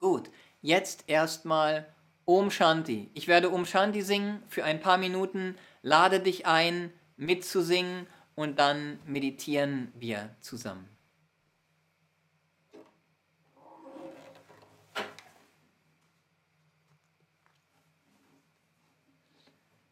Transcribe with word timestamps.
Gut, 0.00 0.30
jetzt 0.60 1.04
erstmal 1.08 1.92
Om 2.24 2.50
Shanti. 2.50 3.10
Ich 3.14 3.26
werde 3.26 3.52
Om 3.52 3.66
Shanti 3.66 4.02
singen 4.02 4.42
für 4.48 4.64
ein 4.64 4.80
paar 4.80 4.98
Minuten. 4.98 5.56
Lade 5.82 6.20
dich 6.20 6.46
ein, 6.46 6.92
mitzusingen 7.16 8.06
und 8.34 8.58
dann 8.58 9.00
meditieren 9.06 9.92
wir 9.96 10.36
zusammen. 10.40 10.88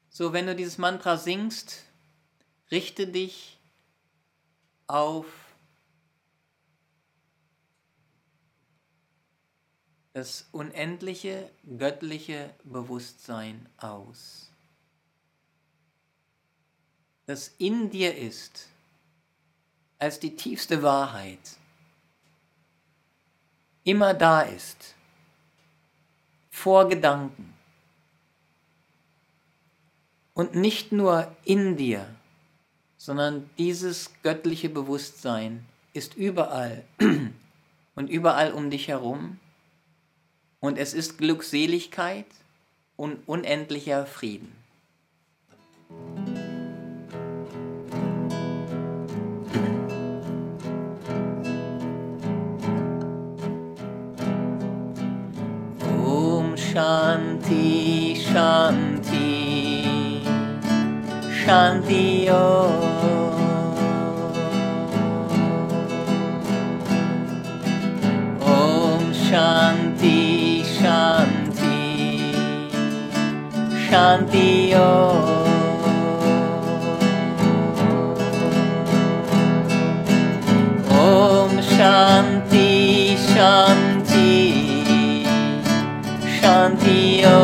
So, 0.09 0.33
wenn 0.33 0.47
du 0.47 0.55
dieses 0.55 0.79
Mantra 0.79 1.17
singst, 1.17 1.85
richte 2.71 3.07
dich 3.07 3.59
auf 4.87 5.27
das 10.17 10.47
unendliche 10.51 11.51
göttliche 11.77 12.49
Bewusstsein 12.65 13.69
aus, 13.77 14.51
das 17.27 17.53
in 17.59 17.91
dir 17.91 18.17
ist, 18.17 18.71
als 19.99 20.19
die 20.19 20.35
tiefste 20.35 20.83
Wahrheit, 20.83 21.59
immer 23.85 24.15
da 24.15 24.41
ist, 24.41 24.95
vor 26.49 26.89
Gedanken 26.89 27.53
und 30.33 30.55
nicht 30.55 30.93
nur 30.93 31.31
in 31.45 31.77
dir, 31.77 32.09
sondern 32.97 33.51
dieses 33.59 34.15
göttliche 34.23 34.71
Bewusstsein 34.71 35.67
ist 35.93 36.15
überall 36.15 36.87
und 37.95 38.09
überall 38.09 38.55
um 38.55 38.71
dich 38.71 38.89
herum 38.89 39.39
und 40.61 40.79
es 40.79 40.95
ist 40.95 41.19
Glückseligkeit 41.19 42.27
und 42.97 43.19
unendlicher 43.27 44.07
Frieden. 44.07 44.53
Om 56.05 56.57
Shanti 56.57 58.17
Shanti 58.17 60.23
Shanti 61.45 62.31
Om 62.31 62.86
ಶಾಂತಿಯೋ 73.87 74.87
ಓಂ 81.01 81.53
ಶಾಂತಿ 81.73 82.69
ಶಾಂತಿ 83.27 84.31
ಶಾಂತಿಯೋ 86.37 87.39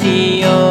empty 0.00 0.67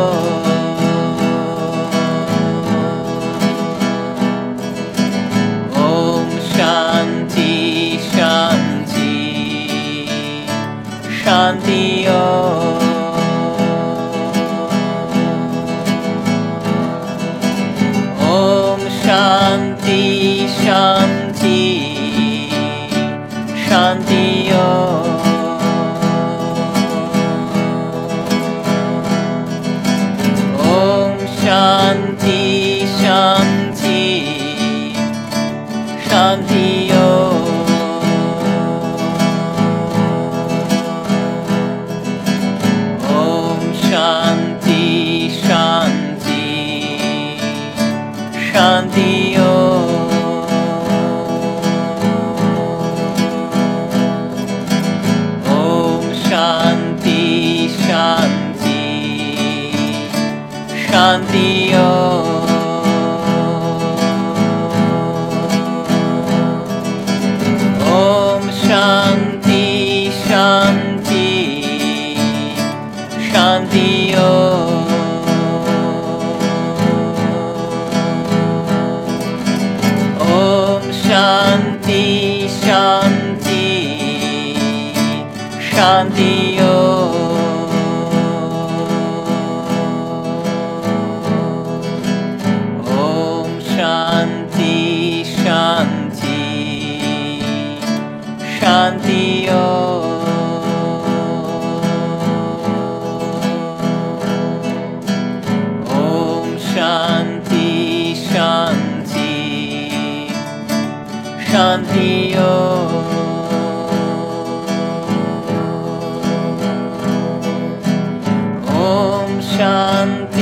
Santa. 120.08 120.37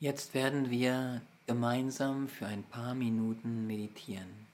Jetzt 0.00 0.32
werden 0.32 0.70
wir 0.70 1.20
gemeinsam 1.46 2.26
für 2.26 2.46
ein 2.46 2.64
paar 2.64 2.94
Minuten 2.94 3.66
meditieren. 3.66 4.46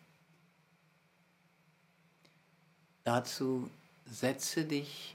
Dazu 3.05 3.71
setze 4.07 4.65
dich 4.65 5.15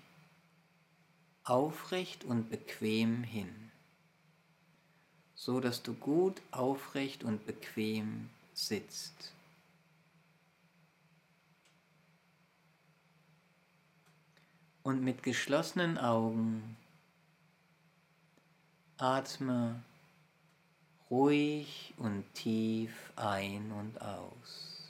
aufrecht 1.43 2.23
und 2.23 2.49
bequem 2.49 3.23
hin, 3.23 3.71
so 5.35 5.59
dass 5.59 5.83
du 5.83 5.93
gut 5.95 6.41
aufrecht 6.51 7.25
und 7.25 7.45
bequem 7.45 8.29
sitzt. 8.53 9.33
Und 14.81 15.03
mit 15.03 15.23
geschlossenen 15.23 15.97
Augen 15.97 16.77
atme 18.95 19.83
ruhig 21.11 21.93
und 21.97 22.23
tief 22.33 23.11
ein 23.17 23.71
und 23.73 24.01
aus. 24.01 24.80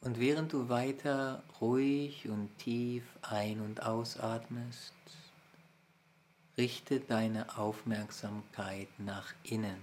Und 0.00 0.18
während 0.18 0.52
du 0.52 0.68
weiter 0.68 1.42
ruhig 1.60 2.28
und 2.28 2.56
tief 2.58 3.04
ein- 3.22 3.60
und 3.60 3.82
ausatmest, 3.82 4.94
richte 6.56 7.00
deine 7.00 7.58
Aufmerksamkeit 7.58 8.88
nach 8.98 9.34
innen. 9.42 9.80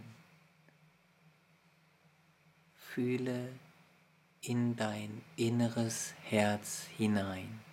Fühle 2.75 3.49
in 4.41 4.75
dein 4.75 5.21
inneres 5.35 6.13
Herz 6.23 6.87
hinein. 6.97 7.66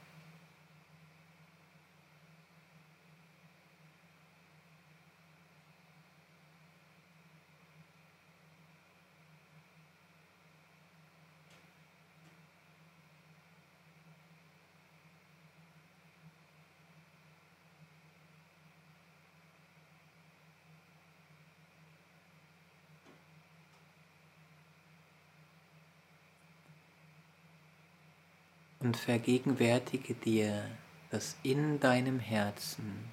Und 28.85 28.97
vergegenwärtige 28.99 30.15
dir, 30.15 30.71
dass 31.11 31.37
in 31.43 31.81
deinem 31.81 32.21
Herzen 32.21 33.11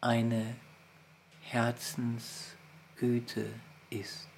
eine 0.00 0.56
Herzensgüte 1.42 3.54
ist. 3.88 4.28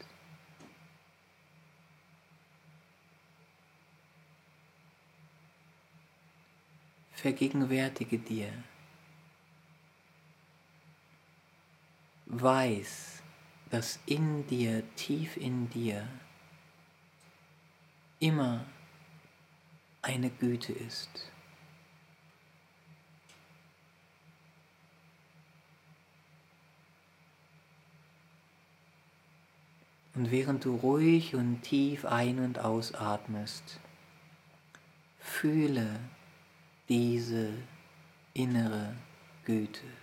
Vergegenwärtige 7.12 8.18
dir, 8.18 8.52
weiß, 12.26 13.22
dass 13.70 13.98
in 14.04 14.46
dir, 14.46 14.82
tief 14.96 15.38
in 15.38 15.70
dir, 15.70 16.06
immer 18.18 18.66
eine 20.02 20.30
Güte 20.30 20.72
ist. 20.72 21.30
Und 30.14 30.30
während 30.30 30.64
du 30.64 30.76
ruhig 30.76 31.34
und 31.34 31.62
tief 31.62 32.04
ein- 32.04 32.40
und 32.40 32.58
ausatmest, 32.58 33.80
fühle 35.18 36.00
diese 36.88 37.52
innere 38.34 38.96
Güte. 39.44 39.99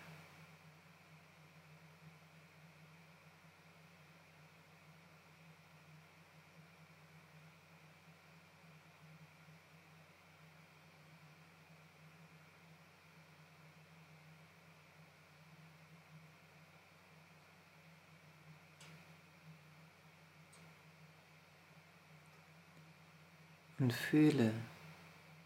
Und 23.79 23.93
fühle, 23.93 24.53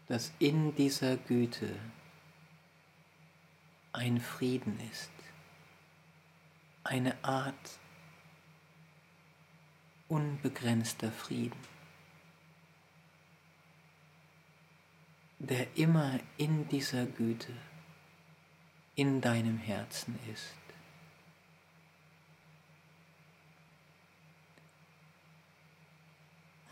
dass 0.08 0.32
in 0.38 0.74
dieser 0.74 1.16
Güte 1.16 1.74
ein 3.92 4.20
Frieden 4.20 4.78
ist, 4.90 5.12
eine 6.84 7.22
Art 7.22 7.78
unbegrenzter 10.08 11.12
Frieden, 11.12 11.58
der 15.38 15.76
immer 15.76 16.18
in 16.36 16.68
dieser 16.68 17.06
Güte 17.06 17.52
in 18.94 19.20
deinem 19.20 19.58
Herzen 19.58 20.18
ist. 20.32 20.54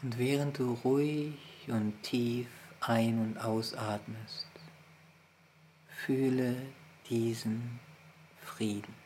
Und 0.02 0.19
während 0.19 0.59
du 0.59 0.73
ruhig 0.73 1.50
und 1.71 2.03
tief 2.03 2.47
ein- 2.81 3.21
und 3.21 3.39
ausatmest, 3.39 4.47
fühle 5.89 6.57
diesen 7.09 7.81
Frieden. 8.45 9.00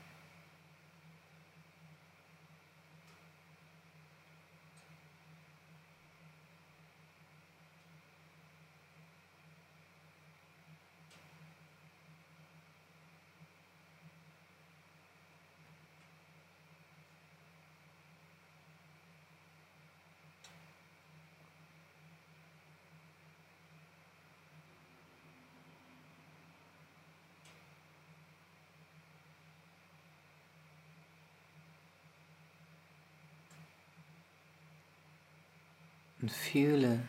Und 36.24 36.32
fühle, 36.32 37.06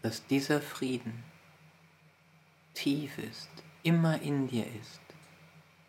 dass 0.00 0.26
dieser 0.26 0.62
Frieden 0.62 1.22
tief 2.72 3.18
ist, 3.18 3.50
immer 3.82 4.22
in 4.22 4.48
dir 4.48 4.66
ist 4.80 5.02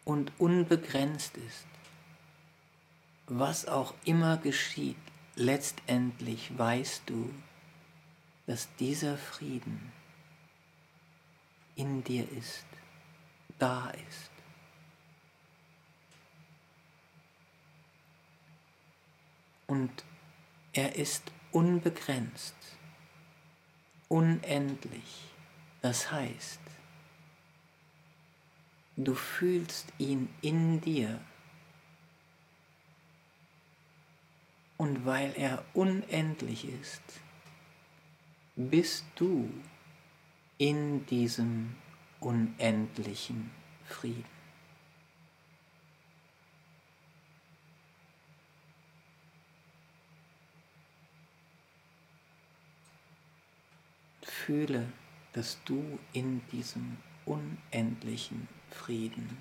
und 0.03 0.33
unbegrenzt 0.39 1.37
ist. 1.37 1.67
Was 3.27 3.65
auch 3.65 3.93
immer 4.03 4.35
geschieht, 4.35 4.97
letztendlich 5.37 6.51
weißt 6.57 7.03
du, 7.05 7.33
dass 8.45 8.67
dieser 8.75 9.17
Frieden 9.17 9.93
in 11.77 12.03
dir 12.03 12.29
ist, 12.29 12.65
da 13.57 13.89
ist. 14.09 14.31
Und 19.65 20.03
er 20.73 20.97
ist 20.97 21.31
unbegrenzt, 21.55 22.53
unendlich. 24.09 25.31
Das 25.81 26.11
heißt, 26.11 26.59
du 28.97 29.15
fühlst 29.15 29.87
ihn 29.97 30.27
in 30.41 30.81
dir. 30.81 31.21
Und 34.75 35.05
weil 35.05 35.31
er 35.37 35.63
unendlich 35.73 36.67
ist, 36.67 37.21
bist 38.57 39.05
du 39.15 39.49
in 40.57 41.05
diesem 41.05 41.77
unendlichen 42.19 43.51
Frieden. 43.85 44.34
Fühle, 54.45 54.85
dass 55.33 55.57
du 55.65 55.99
in 56.13 56.41
diesem 56.51 56.97
unendlichen 57.25 58.47
Frieden 58.69 59.37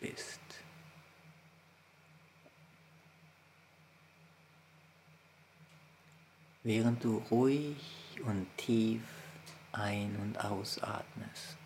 bist. 0.00 0.40
Während 6.62 7.02
du 7.02 7.18
ruhig 7.30 7.76
und 8.24 8.46
tief 8.56 9.02
ein- 9.72 10.16
und 10.16 10.38
ausatmest. 10.44 11.58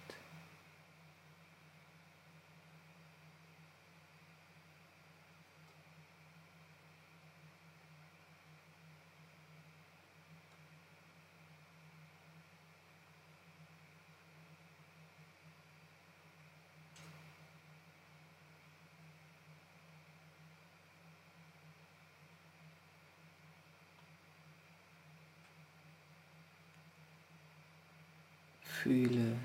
Fühle 28.82 29.36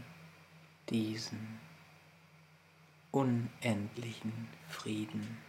diesen 0.89 1.59
unendlichen 3.11 4.47
Frieden. 4.69 5.39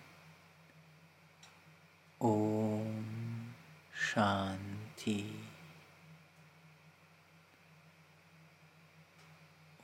Om 2.19 3.55
Shanti. 3.93 5.35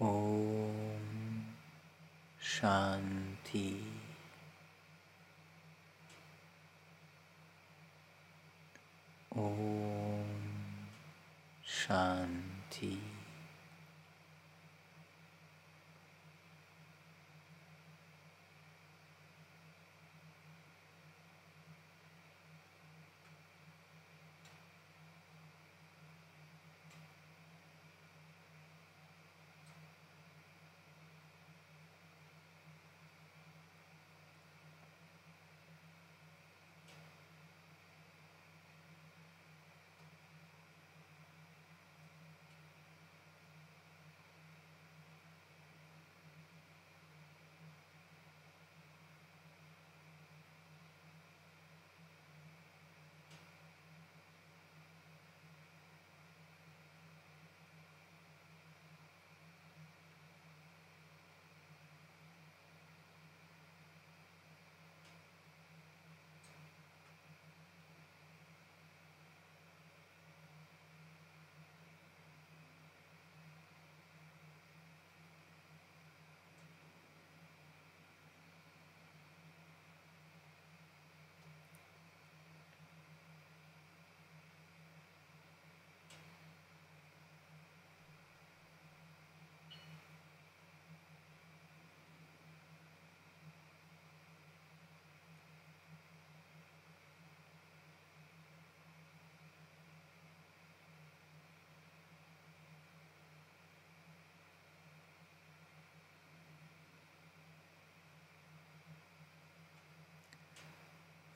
Om 0.00 1.46
Shanti. 2.40 3.84
Om 9.30 10.24
Shanti. 11.62 13.11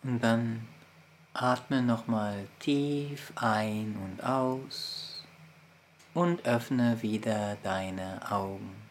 Und 0.06 0.22
dann 0.22 0.68
atme 1.34 1.82
nochmal 1.82 2.46
tief 2.60 3.32
ein 3.34 3.96
und 4.04 4.24
aus 4.24 5.24
und 6.14 6.46
öffne 6.46 7.02
wieder 7.02 7.56
deine 7.64 8.20
Augen. 8.30 8.85